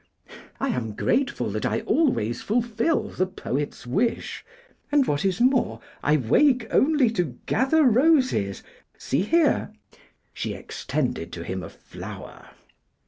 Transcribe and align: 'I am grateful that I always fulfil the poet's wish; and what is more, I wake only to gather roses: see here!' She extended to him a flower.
'I 0.59 0.69
am 0.69 0.91
grateful 0.95 1.51
that 1.51 1.63
I 1.63 1.81
always 1.81 2.41
fulfil 2.41 3.09
the 3.09 3.27
poet's 3.27 3.85
wish; 3.85 4.43
and 4.91 5.05
what 5.05 5.23
is 5.23 5.39
more, 5.39 5.79
I 6.01 6.17
wake 6.17 6.65
only 6.71 7.11
to 7.11 7.37
gather 7.45 7.83
roses: 7.85 8.63
see 8.97 9.21
here!' 9.21 9.71
She 10.33 10.55
extended 10.55 11.31
to 11.33 11.43
him 11.43 11.61
a 11.61 11.69
flower. 11.69 12.49